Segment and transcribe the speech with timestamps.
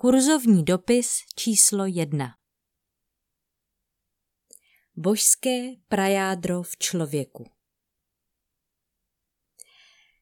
[0.00, 2.28] Kurzovní dopis číslo jedna.
[4.96, 7.44] Božské prajádro v člověku.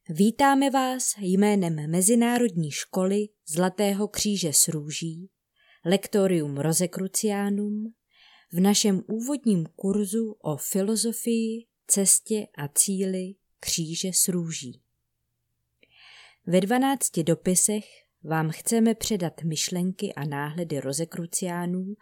[0.08, 5.30] Vítáme vás jménem Mezinárodní školy Zlatého kříže s růží,
[5.84, 7.95] Lektorium Rosecrucianum,
[8.52, 14.82] v našem úvodním kurzu o filozofii, cestě a cíli kříže s růží.
[16.46, 21.95] Ve dvanácti dopisech vám chceme předat myšlenky a náhledy rozekruciánů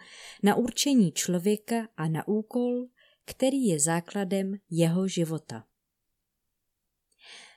[0.43, 2.87] na určení člověka a na úkol,
[3.25, 5.65] který je základem jeho života.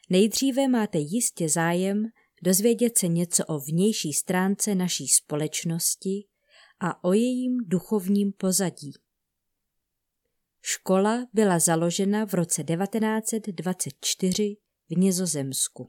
[0.09, 2.03] Nejdříve máte jistě zájem
[2.41, 6.27] dozvědět se něco o vnější stránce naší společnosti
[6.79, 8.93] a o jejím duchovním pozadí.
[10.61, 14.57] Škola byla založena v roce 1924
[14.89, 15.87] v Nizozemsku.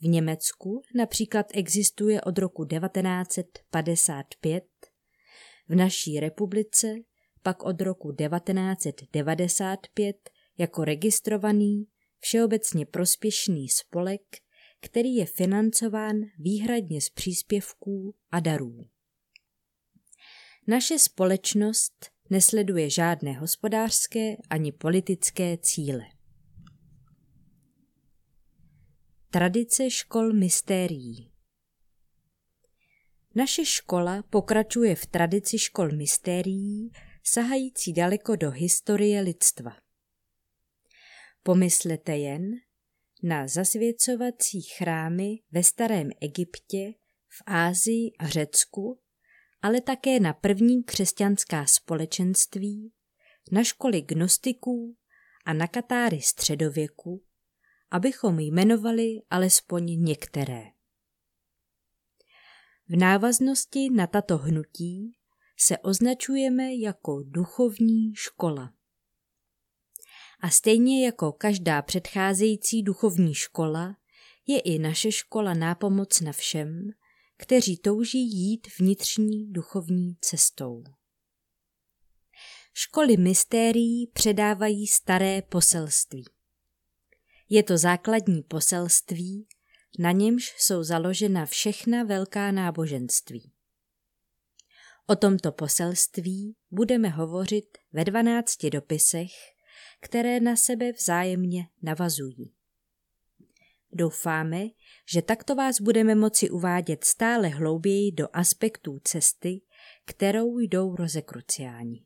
[0.00, 4.64] V Německu například existuje od roku 1955,
[5.68, 6.94] v naší republice
[7.42, 10.16] pak od roku 1995
[10.58, 11.86] jako registrovaný
[12.18, 14.22] všeobecně prospěšný spolek,
[14.80, 18.88] který je financován výhradně z příspěvků a darů.
[20.66, 26.17] Naše společnost nesleduje žádné hospodářské ani politické cíle.
[29.30, 31.30] Tradice škol mystérií
[33.34, 36.92] Naše škola pokračuje v tradici škol mystérií,
[37.24, 39.76] sahající daleko do historie lidstva.
[41.42, 42.50] Pomyslete jen
[43.22, 46.94] na zasvěcovací chrámy ve starém Egyptě,
[47.28, 49.00] v Ázii a Řecku,
[49.62, 52.92] ale také na první křesťanská společenství,
[53.52, 54.96] na školy gnostiků
[55.44, 57.27] a na katáry středověku,
[57.90, 60.64] abychom jmenovali alespoň některé.
[62.88, 65.18] V návaznosti na tato hnutí
[65.56, 68.72] se označujeme jako duchovní škola.
[70.40, 73.96] A stejně jako každá předcházející duchovní škola,
[74.46, 76.90] je i naše škola nápomocna všem,
[77.36, 80.84] kteří touží jít vnitřní duchovní cestou.
[82.74, 86.24] Školy mystérií předávají staré poselství.
[87.50, 89.46] Je to základní poselství,
[89.98, 93.52] na němž jsou založena všechna velká náboženství.
[95.06, 99.30] O tomto poselství budeme hovořit ve dvanácti dopisech,
[100.00, 102.52] které na sebe vzájemně navazují.
[103.92, 104.64] Doufáme,
[105.12, 109.60] že takto vás budeme moci uvádět stále hlouběji do aspektů cesty,
[110.04, 112.04] kterou jdou rozekruciáni.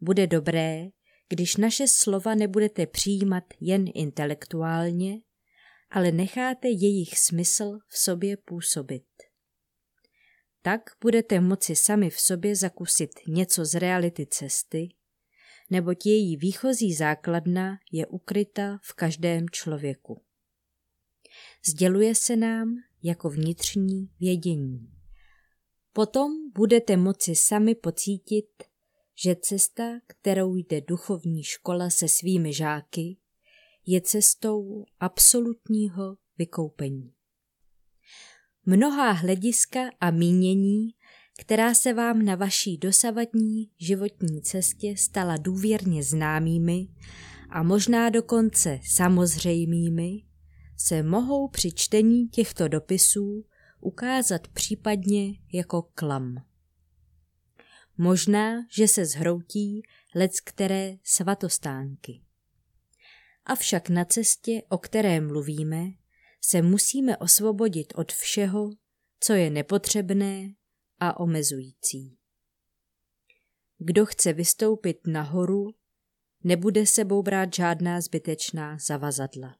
[0.00, 0.88] Bude dobré,
[1.28, 5.20] když naše slova nebudete přijímat jen intelektuálně,
[5.90, 9.06] ale necháte jejich smysl v sobě působit.
[10.62, 14.88] Tak budete moci sami v sobě zakusit něco z reality cesty,
[15.70, 20.22] neboť její výchozí základna je ukryta v každém člověku.
[21.66, 24.92] Sděluje se nám jako vnitřní vědění.
[25.92, 28.64] Potom budete moci sami pocítit,
[29.14, 33.16] že cesta, kterou jde duchovní škola se svými žáky,
[33.86, 37.12] je cestou absolutního vykoupení.
[38.66, 40.88] Mnohá hlediska a mínění,
[41.38, 46.88] která se vám na vaší dosavadní životní cestě stala důvěrně známými
[47.50, 50.22] a možná dokonce samozřejmými,
[50.76, 53.44] se mohou při čtení těchto dopisů
[53.80, 56.51] ukázat případně jako klam.
[57.98, 59.82] Možná, že se zhroutí
[60.14, 62.22] lec které svatostánky.
[63.44, 65.84] Avšak na cestě, o které mluvíme,
[66.40, 68.70] se musíme osvobodit od všeho,
[69.20, 70.54] co je nepotřebné
[71.00, 72.18] a omezující.
[73.78, 75.74] Kdo chce vystoupit nahoru,
[76.44, 79.56] nebude sebou brát žádná zbytečná zavazadla.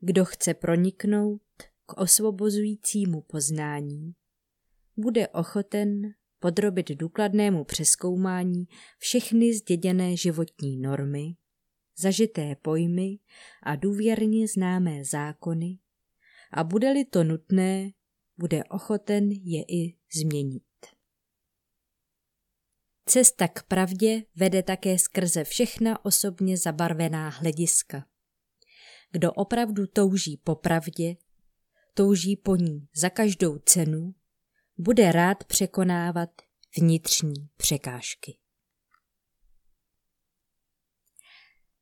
[0.00, 1.42] Kdo chce proniknout
[1.86, 4.14] k osvobozujícímu poznání,
[4.96, 6.02] bude ochoten
[6.46, 11.36] podrobit důkladnému přeskoumání všechny zděděné životní normy,
[11.98, 13.18] zažité pojmy
[13.62, 15.78] a důvěrně známé zákony
[16.52, 17.90] a bude-li to nutné,
[18.38, 20.62] bude ochoten je i změnit.
[23.06, 28.06] Cesta k pravdě vede také skrze všechna osobně zabarvená hlediska.
[29.10, 31.16] Kdo opravdu touží po pravdě,
[31.94, 34.14] touží po ní za každou cenu,
[34.78, 36.30] bude rád překonávat
[36.78, 38.38] vnitřní překážky.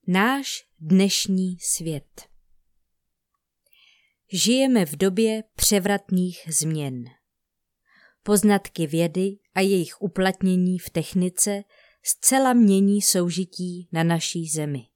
[0.06, 2.29] Náš dnešní svět
[4.32, 7.05] Žijeme v době převratných změn.
[8.23, 11.64] Poznatky vědy a jejich uplatnění v technice
[12.02, 14.88] zcela mění soužití na naší zemi.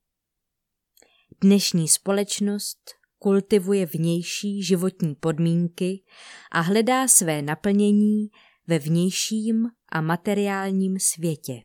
[1.41, 6.05] Dnešní společnost kultivuje vnější životní podmínky
[6.53, 8.29] a hledá své naplnění
[8.67, 11.63] ve vnějším a materiálním světě.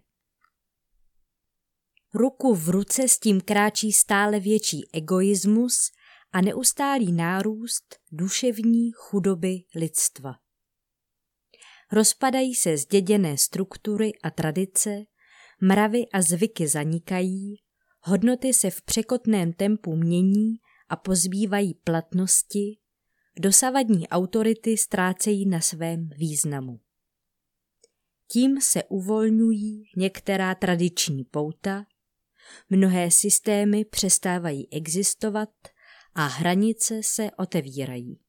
[2.13, 5.91] Ruku v ruce s tím kráčí stále větší egoismus
[6.31, 10.33] a neustálý nárůst duševní chudoby lidstva.
[11.91, 15.03] Rozpadají se zděděné struktury a tradice,
[15.61, 17.55] mravy a zvyky zanikají,
[17.99, 20.55] hodnoty se v překotném tempu mění
[20.93, 22.77] a pozbývají platnosti,
[23.39, 26.79] dosavadní autority ztrácejí na svém významu.
[28.27, 31.85] Tím se uvolňují některá tradiční pouta,
[32.69, 35.49] mnohé systémy přestávají existovat
[36.13, 38.19] a hranice se otevírají.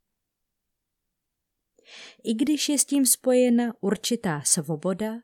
[2.25, 5.15] I když je s tím spojena určitá svoboda,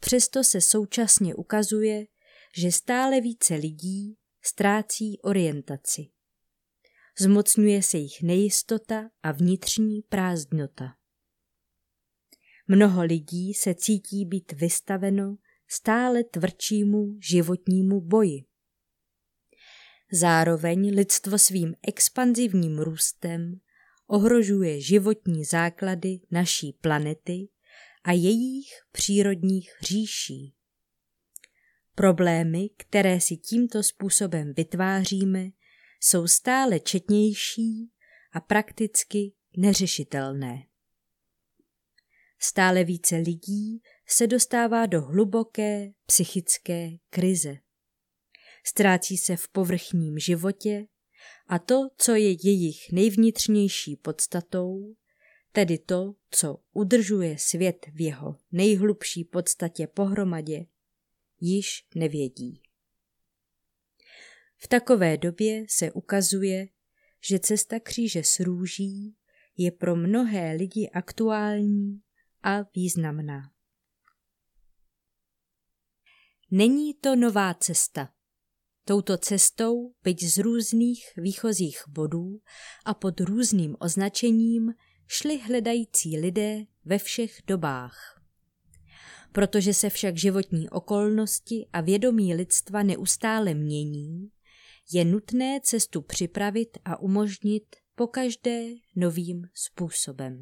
[0.00, 2.06] přesto se současně ukazuje,
[2.56, 6.19] že stále více lidí ztrácí orientaci.
[7.20, 10.94] Zmocňuje se jich nejistota a vnitřní prázdnota.
[12.68, 15.36] Mnoho lidí se cítí být vystaveno
[15.68, 18.44] stále tvrdšímu životnímu boji.
[20.12, 23.60] Zároveň lidstvo svým expanzivním růstem
[24.06, 27.48] ohrožuje životní základy naší planety
[28.04, 30.54] a jejich přírodních říší.
[31.94, 35.50] Problémy, které si tímto způsobem vytváříme,
[36.00, 37.90] jsou stále četnější
[38.32, 40.66] a prakticky neřešitelné.
[42.38, 47.56] Stále více lidí se dostává do hluboké psychické krize.
[48.66, 50.86] Ztrácí se v povrchním životě
[51.46, 54.94] a to, co je jejich nejvnitřnější podstatou,
[55.52, 60.66] tedy to, co udržuje svět v jeho nejhlubší podstatě pohromadě,
[61.40, 62.62] již nevědí.
[64.62, 66.68] V takové době se ukazuje,
[67.20, 69.16] že cesta kříže s růží
[69.56, 72.00] je pro mnohé lidi aktuální
[72.42, 73.40] a významná.
[76.50, 78.12] Není to nová cesta.
[78.84, 82.40] Touto cestou, byť z různých výchozích bodů
[82.84, 84.74] a pod různým označením,
[85.06, 88.22] šli hledající lidé ve všech dobách.
[89.32, 94.30] Protože se však životní okolnosti a vědomí lidstva neustále mění,
[94.92, 98.64] je nutné cestu připravit a umožnit pokaždé
[98.96, 100.40] novým způsobem.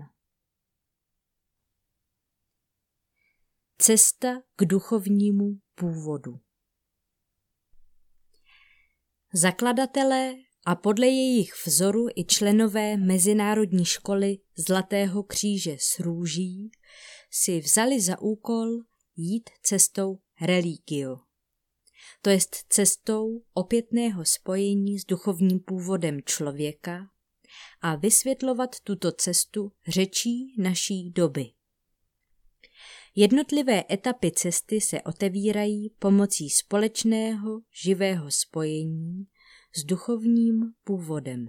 [3.79, 6.41] Cesta k duchovnímu původu.
[9.33, 10.35] Zakladatelé
[10.67, 14.37] a podle jejich vzoru i členové Mezinárodní školy
[14.69, 16.71] Zlatého kříže s růží
[17.31, 18.69] si vzali za úkol
[19.17, 21.17] jít cestou religio,
[22.23, 27.11] to jest cestou opětného spojení s duchovním původem člověka
[27.81, 31.47] a vysvětlovat tuto cestu řečí naší doby.
[33.15, 39.27] Jednotlivé etapy cesty se otevírají pomocí společného živého spojení
[39.77, 41.47] s duchovním původem.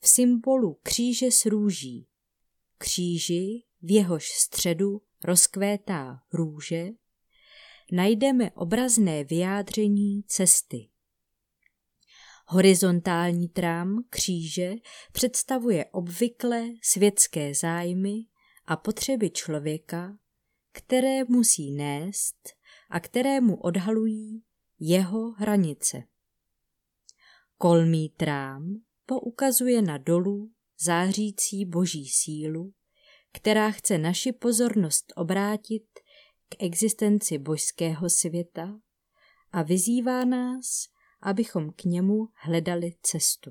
[0.00, 2.08] V symbolu kříže s růží,
[2.78, 6.88] kříži, v jehož středu rozkvétá růže,
[7.92, 10.88] najdeme obrazné vyjádření cesty.
[12.46, 14.74] Horizontální trám kříže
[15.12, 18.14] představuje obvyklé světské zájmy
[18.66, 20.18] a potřeby člověka,
[20.72, 22.36] které musí nést
[22.90, 24.42] a kterému odhalují
[24.80, 26.02] jeho hranice.
[27.58, 28.74] Kolmý trám
[29.06, 32.72] poukazuje na dolu zářící boží sílu,
[33.32, 35.86] která chce naši pozornost obrátit
[36.48, 38.80] k existenci božského světa
[39.52, 40.88] a vyzývá nás,
[41.22, 43.50] abychom k němu hledali cestu.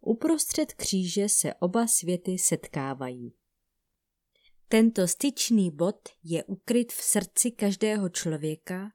[0.00, 3.34] Uprostřed kříže se oba světy setkávají.
[4.68, 8.90] Tento styčný bod je ukryt v srdci každého člověka,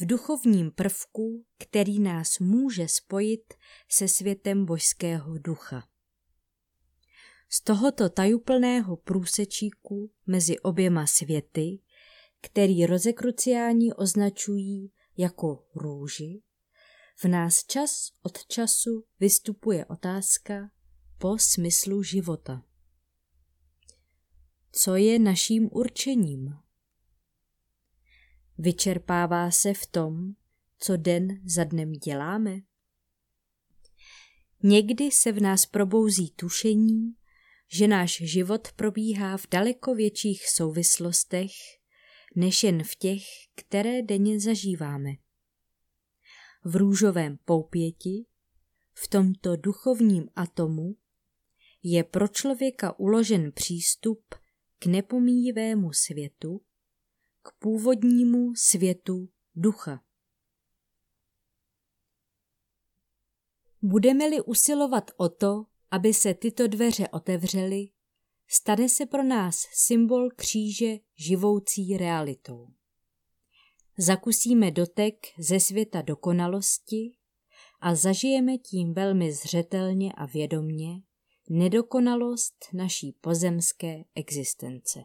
[0.00, 3.54] v duchovním prvku, který nás může spojit
[3.88, 5.91] se světem božského ducha.
[7.54, 11.78] Z tohoto tajuplného průsečíku mezi oběma světy,
[12.40, 16.42] který rozekruciáni označují jako růži,
[17.16, 20.70] v nás čas od času vystupuje otázka
[21.18, 22.62] po smyslu života.
[24.72, 26.54] Co je naším určením?
[28.58, 30.32] Vyčerpává se v tom,
[30.78, 32.60] co den za dnem děláme?
[34.62, 37.14] Někdy se v nás probouzí tušení,
[37.72, 41.50] že náš život probíhá v daleko větších souvislostech,
[42.36, 43.22] než jen v těch,
[43.54, 45.10] které denně zažíváme.
[46.64, 48.26] V růžovém poupěti,
[48.94, 50.96] v tomto duchovním atomu,
[51.82, 54.34] je pro člověka uložen přístup
[54.78, 56.60] k nepomíjivému světu,
[57.42, 60.04] k původnímu světu ducha.
[63.82, 67.88] Budeme-li usilovat o to, aby se tyto dveře otevřely,
[68.48, 72.68] stane se pro nás symbol kříže živoucí realitou.
[73.98, 77.16] Zakusíme dotek ze světa dokonalosti
[77.80, 81.02] a zažijeme tím velmi zřetelně a vědomně
[81.50, 85.00] nedokonalost naší pozemské existence.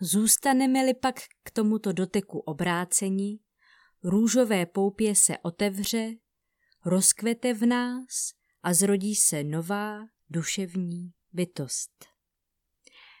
[0.00, 3.38] Zůstaneme-li pak k tomuto doteku obráceni,
[4.02, 6.10] růžové poupě se otevře,
[6.84, 12.04] rozkvete v nás a zrodí se nová duševní bytost.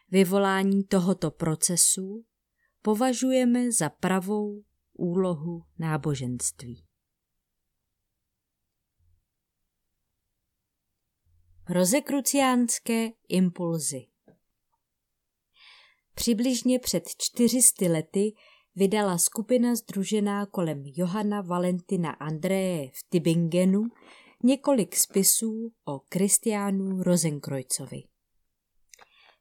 [0.08, 2.24] Vyvolání tohoto procesu
[2.82, 6.86] považujeme za pravou úlohu náboženství.
[11.68, 14.06] Rozekruciánské impulzy
[16.14, 18.32] Přibližně před 400 lety
[18.74, 23.82] vydala skupina združená kolem Johana Valentina Andreje v Tybingenu
[24.44, 28.02] několik spisů o Kristiánu Rozenkrojcovi.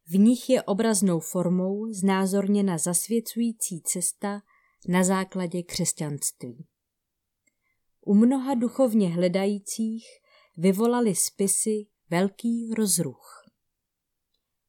[0.07, 4.41] V nich je obraznou formou znázorněna zasvěcující cesta
[4.87, 6.65] na základě křesťanství.
[8.01, 10.05] U mnoha duchovně hledajících
[10.57, 13.43] vyvolali spisy velký rozruch.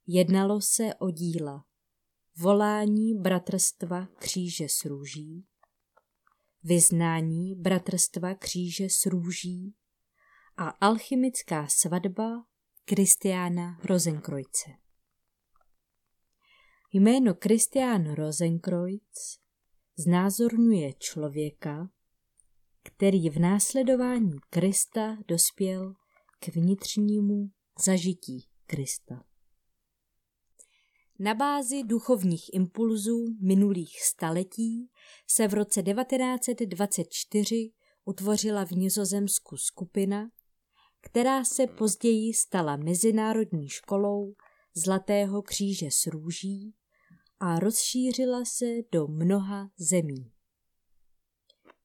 [0.06, 1.64] Jednalo se o díla
[2.36, 5.46] volání bratrstva kříže s růží,
[6.62, 9.74] vyznání bratrstva kříže s růží
[10.56, 12.44] a alchymická svatba
[12.84, 14.70] Kristiána Rosenkrojce.
[16.92, 19.38] Jméno Kristián Rosenkreuz
[19.96, 21.90] znázorňuje člověka,
[22.82, 25.94] který v následování Krista dospěl
[26.40, 27.50] k vnitřnímu
[27.84, 29.31] zažití Krista.
[31.24, 34.90] Na bázi duchovních impulzů minulých staletí
[35.30, 37.72] se v roce 1924
[38.04, 40.30] utvořila v Nizozemsku skupina,
[41.00, 44.34] která se později stala Mezinárodní školou
[44.74, 46.74] Zlatého kříže s růží
[47.40, 50.32] a rozšířila se do mnoha zemí.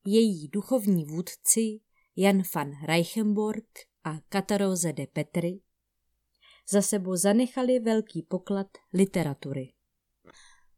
[0.06, 1.80] Její duchovní vůdci
[2.16, 3.70] Jan van Reichenborg
[4.04, 5.60] a Kataroze de Petry
[6.70, 9.74] za sebou zanechali velký poklad literatury.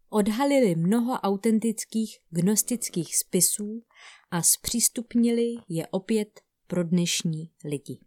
[0.10, 3.84] Odhalili mnoho autentických gnostických spisů
[4.32, 8.00] a zpřístupnili je opět pro dnešní lidi.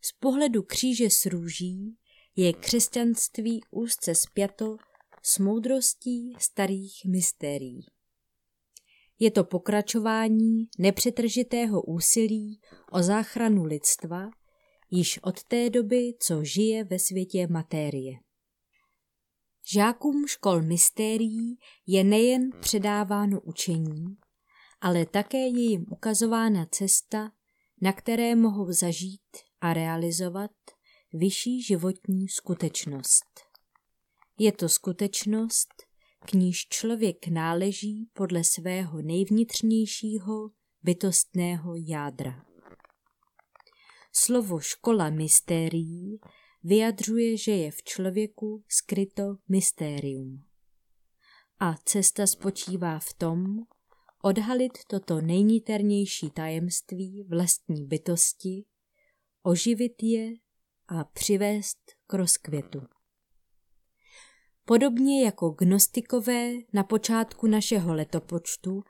[0.00, 1.98] Z pohledu kříže s růží
[2.36, 4.76] je křesťanství úzce spjato
[5.22, 7.86] s moudrostí starých mystérií.
[9.18, 12.60] Je to pokračování nepřetržitého úsilí
[12.92, 14.30] o záchranu lidstva
[14.90, 18.18] již od té doby, co žije ve světě matérie.
[19.72, 24.16] Žákům škol mystérií je nejen předáváno učení,
[24.80, 27.32] ale také je jim ukazována cesta,
[27.82, 30.50] na které mohou zažít a realizovat
[31.12, 33.24] vyšší životní skutečnost.
[34.38, 35.68] Je to skutečnost,
[36.26, 40.50] k níž člověk náleží podle svého nejvnitřnějšího
[40.82, 42.46] bytostného jádra.
[44.18, 46.20] Slovo škola mystérií
[46.62, 50.44] vyjadřuje, že je v člověku skryto mystérium.
[51.60, 53.56] A cesta spočívá v tom,
[54.22, 58.64] odhalit toto nejniternější tajemství vlastní bytosti,
[59.42, 60.32] oživit je
[60.88, 62.80] a přivést k rozkvětu.
[64.64, 68.82] Podobně jako gnostikové na počátku našeho letopočtu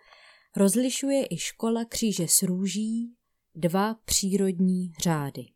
[0.56, 3.16] rozlišuje i škola kříže s růží
[3.58, 5.46] dva přírodní řády.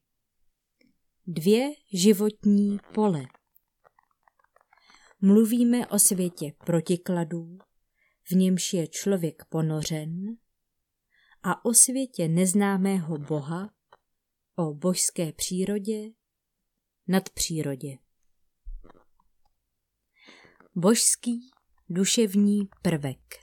[1.27, 3.23] Dvě životní pole.
[5.21, 7.59] Mluvíme o světě protikladů,
[8.23, 10.37] v němž je člověk ponořen,
[11.43, 13.75] a o světě neznámého Boha,
[14.57, 16.11] o božské přírodě,
[17.09, 17.99] nadpřírodě.
[20.75, 21.51] Božský
[21.89, 23.37] duševní prvek.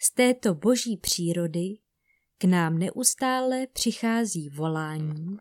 [0.00, 1.78] Z této boží přírody
[2.38, 5.36] k nám neustále přichází volání,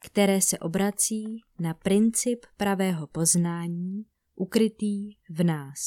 [0.00, 5.78] které se obrací na princip pravého poznání ukrytý v nás.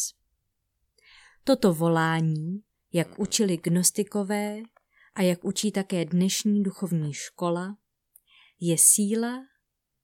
[1.44, 2.64] Toto volání,
[2.94, 4.58] jak učili gnostikové,
[5.16, 7.78] a jak učí také dnešní duchovní škola,
[8.60, 9.46] je síla,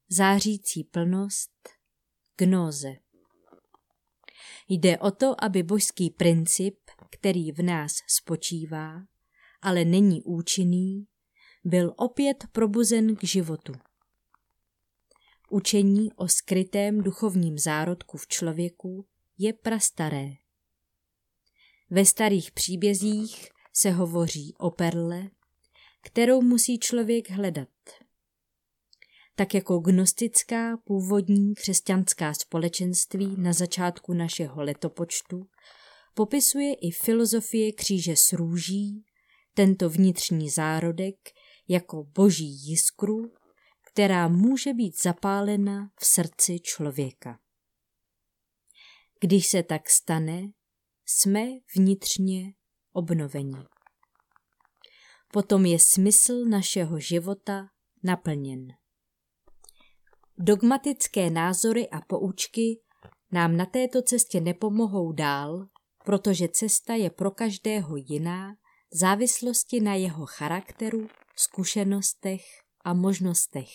[0.10, 1.70] zářící plnost,
[2.38, 2.96] gnóze.
[4.70, 6.78] Jde o to, aby božský princip,
[7.12, 9.02] který v nás spočívá,
[9.66, 11.08] ale není účinný,
[11.64, 13.74] byl opět probuzen k životu.
[15.50, 19.06] Učení o skrytém duchovním zárodku v člověku
[19.38, 20.30] je prastaré.
[21.90, 25.30] Ve starých příbězích se hovoří o perle,
[26.02, 27.70] kterou musí člověk hledat.
[29.36, 35.48] Tak jako gnostická původní křesťanská společenství na začátku našeho letopočtu
[36.14, 39.06] popisuje i filozofie kříže s růží
[39.56, 41.16] tento vnitřní zárodek
[41.68, 43.34] jako boží jiskru,
[43.92, 47.40] která může být zapálena v srdci člověka.
[49.22, 50.42] Když se tak stane,
[51.06, 51.46] jsme
[51.76, 52.54] vnitřně
[52.94, 53.58] obnoveni.
[55.34, 57.68] Potom je smysl našeho života
[58.04, 58.68] naplněn.
[60.38, 62.82] Dogmatické názory a poučky
[63.32, 65.68] nám na této cestě nepomohou dál,
[66.06, 68.56] protože cesta je pro každého jiná
[68.96, 72.42] závislosti na jeho charakteru, zkušenostech
[72.84, 73.70] a možnostech.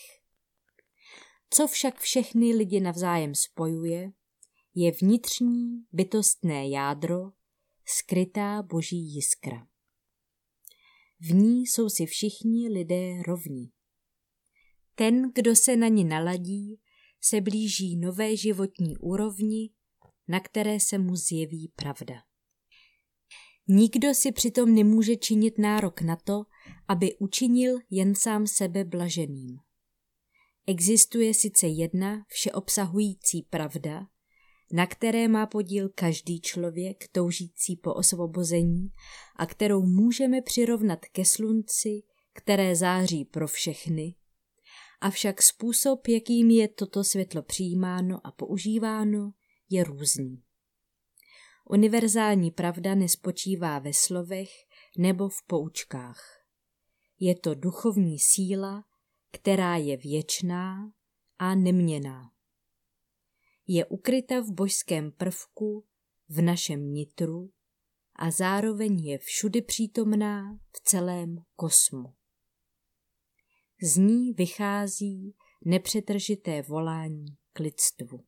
[1.51, 4.13] Co však všechny lidi navzájem spojuje,
[4.75, 7.33] je vnitřní bytostné jádro,
[7.85, 9.67] skrytá boží jiskra.
[11.21, 13.71] V ní jsou si všichni lidé rovni.
[14.95, 16.81] Ten, kdo se na ní naladí,
[17.21, 19.71] se blíží nové životní úrovni,
[20.29, 22.30] na které se mu zjeví pravda.
[23.73, 26.43] Nikdo si přitom nemůže činit nárok na to,
[26.89, 29.59] aby učinil jen sám sebe blaženým.
[30.67, 34.07] Existuje sice jedna všeobsahující pravda,
[34.73, 38.89] na které má podíl každý člověk toužící po osvobození
[39.37, 44.15] a kterou můžeme přirovnat ke slunci, které září pro všechny.
[45.01, 49.33] Avšak způsob, jakým je toto světlo přijímáno a používáno,
[49.71, 50.43] je různý.
[51.73, 54.51] Univerzální pravda nespočívá ve slovech
[54.99, 56.23] nebo v poučkách.
[57.21, 58.85] Je to duchovní síla,
[59.33, 60.93] která je věčná
[61.39, 62.31] a neměná
[63.73, 65.87] je ukryta v božském prvku,
[66.29, 67.53] v našem nitru
[68.17, 72.15] a zároveň je všudy přítomná v celém kosmu.
[73.83, 78.25] Z ní vychází nepřetržité volání k lidstvu.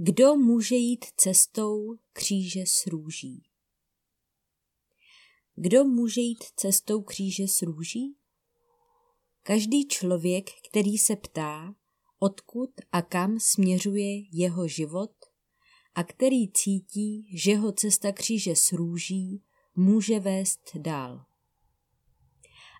[0.00, 3.42] Kdo může jít cestou kříže s růží?
[5.54, 8.16] Kdo může jít cestou kříže s růží?
[9.42, 11.74] Každý člověk, který se ptá,
[12.18, 15.12] odkud a kam směřuje jeho život
[15.94, 19.42] a který cítí, že ho cesta kříže s růží
[19.76, 21.24] může vést dál.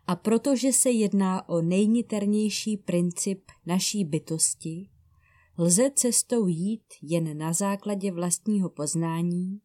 [0.07, 4.91] A protože se jedná o nejniternější princip naší bytosti,
[5.59, 9.61] lze cestou jít jen na základě vlastního poznání,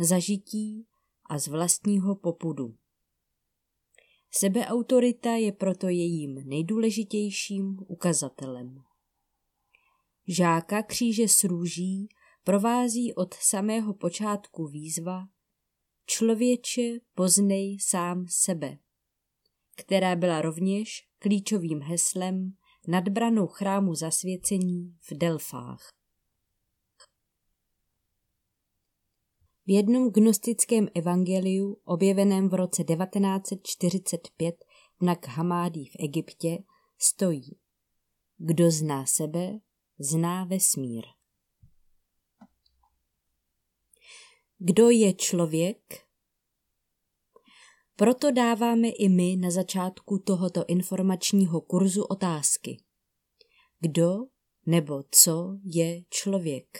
[0.00, 0.86] zažití
[1.30, 2.76] a z vlastního popudu.
[4.30, 8.76] Sebeautorita je proto jejím nejdůležitějším ukazatelem.
[10.28, 12.08] Žáka kříže s růží
[12.44, 15.28] provází od samého počátku výzva
[16.06, 18.78] Člověče poznej sám sebe,
[19.76, 22.52] která byla rovněž klíčovým heslem
[22.88, 25.88] nad branou chrámu zasvěcení v Delfách.
[29.66, 34.64] V jednom gnostickém evangeliu, objeveném v roce 1945
[35.00, 36.58] v Naghamádí v Egyptě,
[36.98, 37.58] stojí
[38.38, 39.58] Kdo zná sebe,
[39.98, 41.04] zná vesmír.
[44.58, 46.03] Kdo je člověk?
[47.96, 52.76] Proto dáváme i my na začátku tohoto informačního kurzu otázky.
[53.80, 54.16] Kdo
[54.66, 56.78] nebo co je člověk?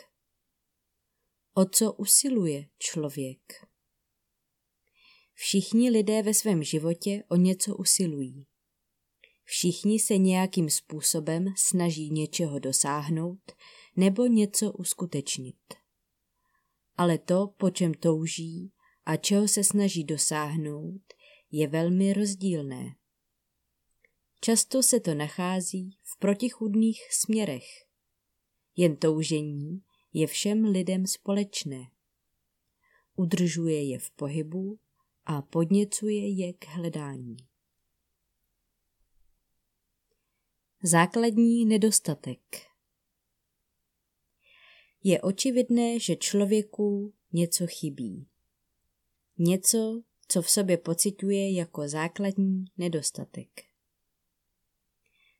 [1.54, 3.66] O co usiluje člověk?
[5.34, 8.46] Všichni lidé ve svém životě o něco usilují.
[9.44, 13.52] Všichni se nějakým způsobem snaží něčeho dosáhnout
[13.96, 15.74] nebo něco uskutečnit.
[16.96, 18.73] Ale to, po čem touží
[19.06, 21.02] a čeho se snaží dosáhnout,
[21.50, 22.96] je velmi rozdílné.
[24.40, 27.64] Často se to nachází v protichudných směrech.
[28.76, 31.90] Jen toužení je všem lidem společné.
[33.16, 34.78] Udržuje je v pohybu
[35.24, 37.36] a podněcuje je k hledání.
[40.82, 42.40] Základní nedostatek
[45.04, 48.33] Je očividné, že člověku něco chybí.
[49.38, 53.48] Něco, co v sobě pociťuje jako základní nedostatek.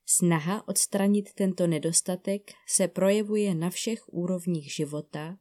[0.07, 5.39] Snaha odstranit tento nedostatek se projevuje na všech úrovních života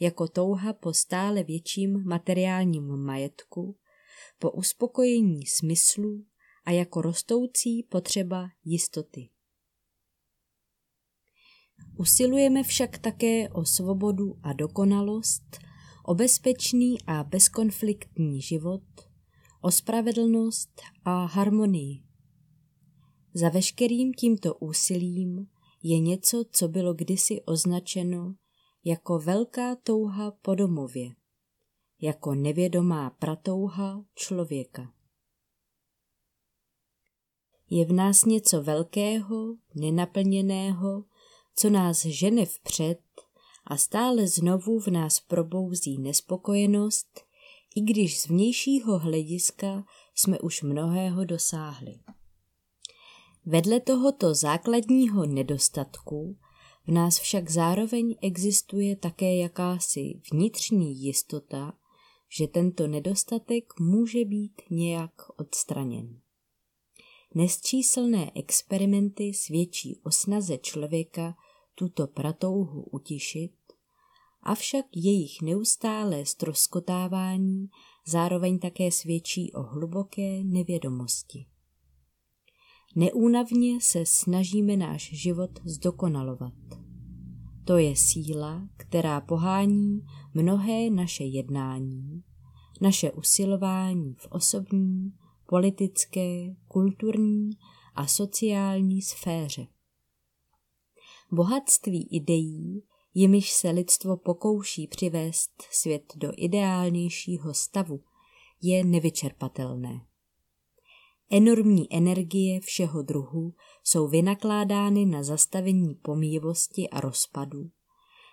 [0.00, 3.78] jako touha po stále větším materiálním majetku,
[4.38, 6.24] po uspokojení smyslu
[6.64, 9.30] a jako rostoucí potřeba jistoty.
[11.98, 15.58] Usilujeme však také o svobodu a dokonalost,
[16.06, 18.82] o bezpečný a bezkonfliktní život,
[19.62, 22.02] o spravedlnost a harmonii.
[23.34, 25.46] Za veškerým tímto úsilím
[25.82, 28.34] je něco, co bylo kdysi označeno
[28.84, 31.10] jako velká touha po domově,
[32.00, 34.92] jako nevědomá pratouha člověka.
[37.70, 41.04] Je v nás něco velkého, nenaplněného,
[41.54, 43.05] co nás žene vpřed
[43.66, 47.20] a stále znovu v nás probouzí nespokojenost,
[47.76, 51.94] i když z vnějšího hlediska jsme už mnohého dosáhli.
[53.46, 56.36] Vedle tohoto základního nedostatku
[56.86, 61.72] v nás však zároveň existuje také jakási vnitřní jistota,
[62.28, 66.20] že tento nedostatek může být nějak odstraněn.
[67.34, 71.36] Nesčíslné experimenty svědčí o snaze člověka
[71.74, 73.52] tuto pratouhu utišit,
[74.46, 77.68] avšak jejich neustálé stroskotávání
[78.06, 81.46] zároveň také svědčí o hluboké nevědomosti.
[82.96, 86.54] Neúnavně se snažíme náš život zdokonalovat.
[87.64, 90.00] To je síla, která pohání
[90.34, 92.22] mnohé naše jednání,
[92.80, 95.12] naše usilování v osobní,
[95.46, 97.50] politické, kulturní
[97.94, 99.66] a sociální sféře.
[101.32, 102.82] Bohatství ideí,
[103.18, 108.00] jimiž se lidstvo pokouší přivést svět do ideálnějšího stavu,
[108.62, 110.06] je nevyčerpatelné.
[111.30, 117.70] Enormní energie všeho druhu jsou vynakládány na zastavení pomíjivosti a rozpadu,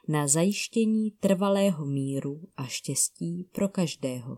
[0.08, 4.38] na zajištění trvalého míru a štěstí pro každého.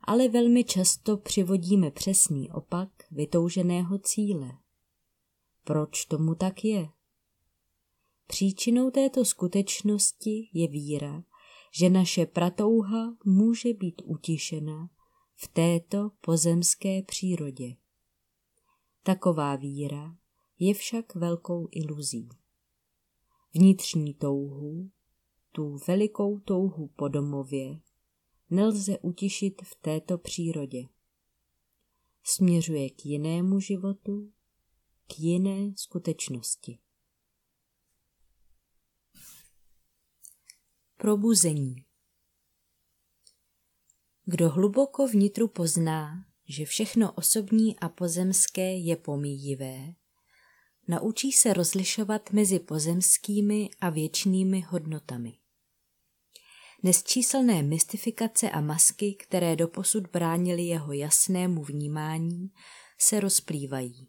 [0.00, 4.50] Ale velmi často přivodíme přesný opak vytouženého cíle.
[5.64, 6.88] Proč tomu tak je?
[8.28, 11.24] Příčinou této skutečnosti je víra,
[11.72, 14.90] že naše pratouha může být utišena
[15.34, 17.76] v této pozemské přírodě.
[19.02, 20.16] Taková víra
[20.58, 22.28] je však velkou iluzí.
[23.54, 24.90] Vnitřní touhu,
[25.52, 27.80] tu velikou touhu po domově,
[28.50, 30.82] nelze utišit v této přírodě.
[32.22, 34.32] Směřuje k jinému životu,
[35.06, 36.78] k jiné skutečnosti.
[41.00, 41.76] Probuzení
[44.30, 49.94] kdo hluboko vnitru pozná, že všechno osobní a pozemské je pomíjivé,
[50.88, 55.32] naučí se rozlišovat mezi pozemskými a věčnými hodnotami.
[56.82, 62.50] Nesčíselné mystifikace a masky, které doposud bránily jeho jasnému vnímání,
[62.98, 64.08] se rozplývají.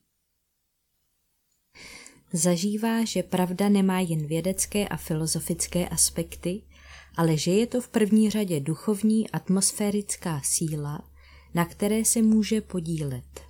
[2.34, 6.69] Zažívá, že pravda nemá jen vědecké a filozofické aspekty,
[7.16, 11.10] ale že je to v první řadě duchovní atmosférická síla,
[11.54, 13.42] na které se může podílet.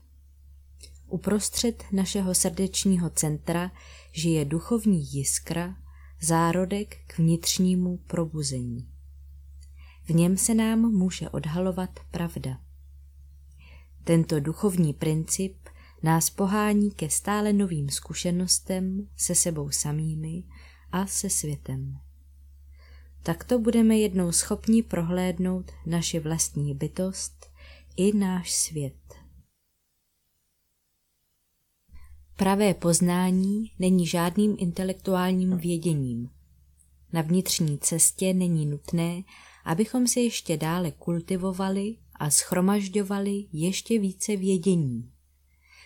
[1.07, 3.71] Uprostřed našeho srdečního centra
[4.11, 5.75] žije duchovní jiskra,
[6.21, 8.89] zárodek k vnitřnímu probuzení.
[10.03, 12.59] V něm se nám může odhalovat pravda.
[14.03, 15.69] Tento duchovní princip
[16.03, 20.43] nás pohání ke stále novým zkušenostem se sebou samými
[20.91, 21.99] a se světem.
[23.23, 27.45] Takto budeme jednou schopni prohlédnout naši vlastní bytost
[27.97, 28.93] i náš svět.
[32.35, 36.29] Pravé poznání není žádným intelektuálním věděním.
[37.13, 39.23] Na vnitřní cestě není nutné,
[39.65, 45.11] abychom se ještě dále kultivovali a schromažďovali ještě více vědění.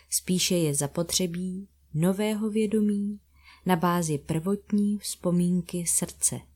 [0.09, 3.19] Spíše je zapotřebí nového vědomí
[3.65, 6.52] na bázi prvotní vzpomínky srdce.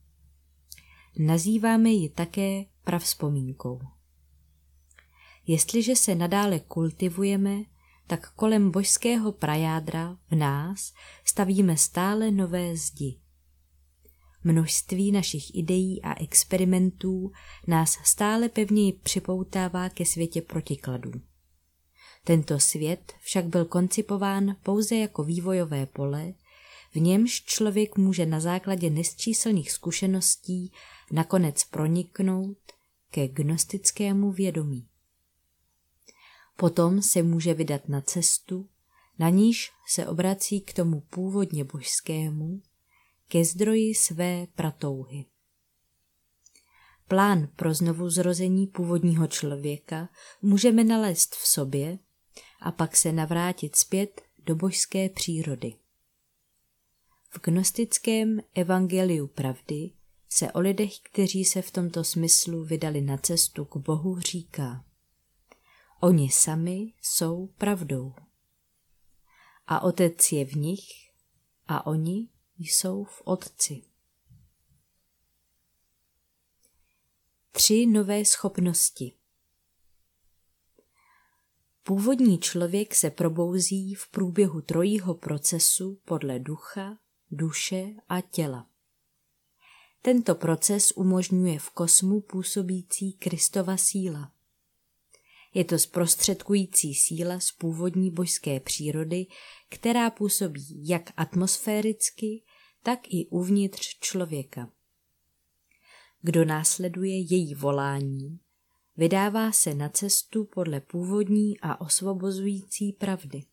[1.18, 3.80] Nazýváme ji také pravzpomínkou.
[5.46, 7.62] Jestliže se nadále kultivujeme,
[8.06, 10.92] tak kolem božského prajádra v nás
[11.24, 13.18] stavíme stále nové zdi.
[14.44, 17.32] Množství našich ideí a experimentů
[17.66, 21.12] nás stále pevněji připoutává ke světě protikladů.
[22.24, 26.32] Tento svět však byl koncipován pouze jako vývojové pole,
[26.90, 30.72] v němž člověk může na základě nesčíselných zkušeností
[31.12, 32.58] nakonec proniknout,
[33.10, 34.88] ke gnostickému vědomí.
[36.56, 38.68] Potom se může vydat na cestu,
[39.18, 42.62] na níž se obrací k tomu původně božskému,
[43.28, 45.24] ke zdroji své pratouhy.
[47.08, 50.08] Plán pro znovu zrození původního člověka
[50.42, 51.98] můžeme nalézt v sobě
[52.60, 55.74] a pak se navrátit zpět do božské přírody.
[57.30, 59.92] V gnostickém evangeliu pravdy
[60.28, 64.84] se o lidech, kteří se v tomto smyslu vydali na cestu k Bohu, říká
[66.00, 68.14] Oni sami jsou pravdou.
[69.66, 70.88] A Otec je v nich
[71.66, 73.82] a oni jsou v Otci.
[77.52, 79.14] Tři nové schopnosti
[81.82, 86.98] Původní člověk se probouzí v průběhu trojího procesu podle ducha,
[87.30, 88.66] duše a těla.
[90.02, 94.32] Tento proces umožňuje v kosmu působící Kristova síla.
[95.54, 99.26] Je to zprostředkující síla z původní božské přírody,
[99.68, 102.42] která působí jak atmosféricky,
[102.82, 104.72] tak i uvnitř člověka.
[106.22, 108.40] Kdo následuje její volání,
[108.96, 113.44] vydává se na cestu podle původní a osvobozující pravdy.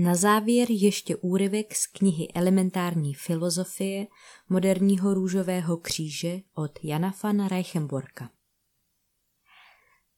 [0.00, 4.06] Na závěr ještě úryvek z knihy Elementární filozofie
[4.48, 8.30] moderního růžového kříže od Jana van Reichenborka.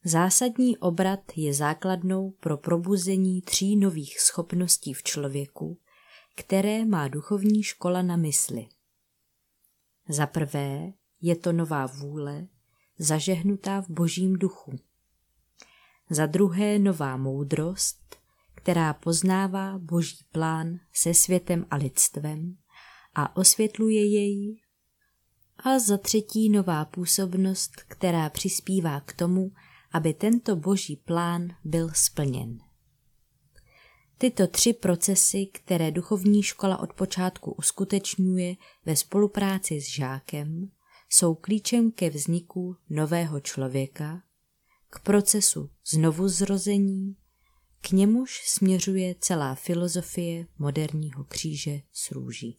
[0.04, 5.80] Zásadní obrat je základnou pro probuzení tří nových schopností v člověku,
[6.36, 8.66] které má duchovní škola na mysli.
[10.08, 12.46] Za prvé je to nová vůle,
[12.98, 14.72] zažehnutá v božím duchu.
[16.10, 18.19] Za druhé nová moudrost,
[18.62, 22.56] která poznává boží plán se světem a lidstvem
[23.14, 24.60] a osvětluje jej.
[25.58, 29.52] A za třetí nová působnost, která přispívá k tomu,
[29.92, 32.58] aby tento boží plán byl splněn.
[34.18, 40.70] Tyto tři procesy, které duchovní škola od počátku uskutečňuje ve spolupráci s žákem,
[41.08, 44.22] jsou klíčem ke vzniku nového člověka,
[44.90, 47.16] k procesu znovu zrození,
[47.80, 52.58] k němuž směřuje celá filozofie moderního kříže s růží.